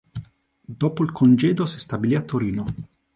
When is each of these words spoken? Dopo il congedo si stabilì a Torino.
Dopo 0.79 1.03
il 1.03 1.11
congedo 1.11 1.67
si 1.67 1.77
stabilì 1.79 2.15
a 2.15 2.23
Torino. 2.23 2.65